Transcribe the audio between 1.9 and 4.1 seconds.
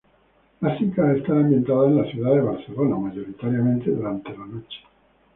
en la ciudad de Barcelona, mayoritariamente